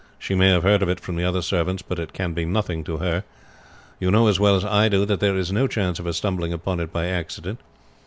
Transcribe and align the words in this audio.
She 0.17 0.33
may 0.33 0.49
have 0.49 0.63
heard 0.63 0.81
of 0.81 0.89
it 0.89 0.99
from 0.99 1.15
the 1.15 1.23
other 1.25 1.43
servants, 1.43 1.83
but 1.87 1.99
it 1.99 2.11
can 2.11 2.33
be 2.33 2.43
nothing 2.43 2.83
to 2.85 2.97
her. 2.97 3.23
You 3.99 4.09
know 4.09 4.27
as 4.27 4.39
well 4.39 4.55
as 4.55 4.65
I 4.65 4.89
do 4.89 5.05
that 5.05 5.19
there 5.19 5.37
is 5.37 5.51
no 5.51 5.67
chance 5.67 5.99
of 5.99 6.05
her 6.05 6.13
stumbling 6.13 6.51
upon 6.53 6.79
it 6.79 6.91
by 6.91 7.05
accident. 7.05 7.59